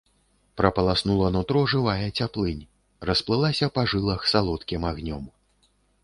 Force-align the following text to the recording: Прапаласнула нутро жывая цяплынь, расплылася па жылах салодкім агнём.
Прапаласнула 0.59 1.27
нутро 1.35 1.59
жывая 1.73 2.07
цяплынь, 2.23 2.63
расплылася 3.09 3.69
па 3.75 3.83
жылах 3.91 4.25
салодкім 4.31 4.81
агнём. 4.93 5.29